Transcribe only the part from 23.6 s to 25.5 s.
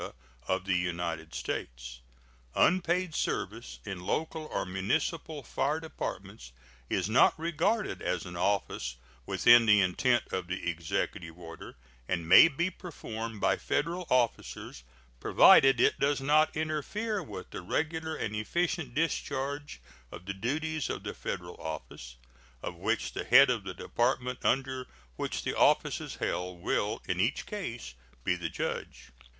the Department under which